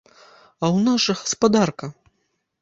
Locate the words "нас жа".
0.87-1.15